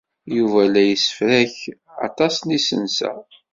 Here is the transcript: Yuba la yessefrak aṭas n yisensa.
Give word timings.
Yuba 0.35 0.61
la 0.73 0.83
yessefrak 0.89 1.57
aṭas 2.07 2.35
n 2.41 2.49
yisensa. 2.55 3.11